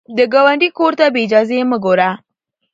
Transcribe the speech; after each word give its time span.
د 0.17 0.19
ګاونډي 0.33 0.69
کور 0.77 0.93
ته 0.99 1.05
بې 1.13 1.21
اجازې 1.25 1.57
مه 1.69 1.77
ګوره 1.83 2.09